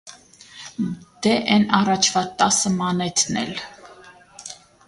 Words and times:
-Դե 1.25 1.33
էն 1.57 1.67
առաջվա 1.81 2.25
տասը 2.41 2.75
մանեթն 2.81 3.41
էլ… 3.47 3.55